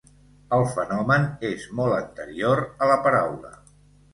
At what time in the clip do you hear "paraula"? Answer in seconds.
3.05-3.57